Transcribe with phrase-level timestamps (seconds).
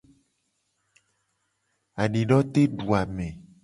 [2.03, 3.27] Adidoteduame.